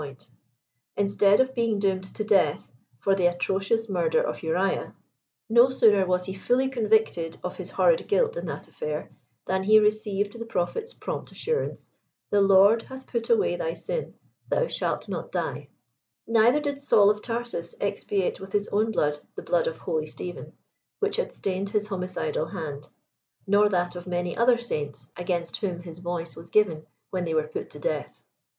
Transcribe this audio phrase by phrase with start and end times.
[0.01, 0.27] Will the
[0.97, 2.19] Heavenly Parent judge more harehly than did this
[3.05, 3.83] antediluvian patriarch
[4.39, 4.49] V
[5.53, 9.09] 137 sooner was he fully convicted of his horrid guilt in that afiair,
[9.45, 11.89] than he received the prophet's prompt assurance,
[12.31, 14.15] the Lord hath put away thy sin;
[14.49, 15.69] thou shah not die."
[16.25, 20.53] Neither did Saul of Tarsus expiate with his own blood, the blood of holy Stephen,
[20.97, 22.89] which had stained his homicidal hand,
[23.45, 27.43] nor that of many other saints against whom his voice was gi^en when they were
[27.47, 28.23] put to death.